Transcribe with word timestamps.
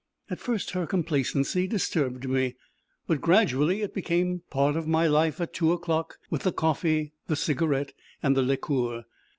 At 0.31 0.39
first 0.39 0.71
her 0.71 0.87
complacency 0.87 1.67
disturbed 1.67 2.27
me, 2.27 2.55
but 3.05 3.21
gradually 3.21 3.83
it 3.83 3.93
became 3.93 4.41
part 4.49 4.75
of 4.75 4.87
my 4.87 5.05
life 5.05 5.39
at 5.39 5.53
two 5.53 5.71
o'clock 5.73 6.17
with 6.31 6.41
the 6.41 6.51
coffee, 6.51 7.13
the 7.27 7.35
cigarette, 7.35 7.93
and 8.23 8.35
the 8.35 8.41
liqueur. 8.41 9.05